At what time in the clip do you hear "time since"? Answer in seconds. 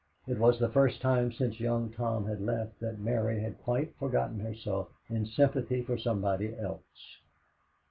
0.99-1.59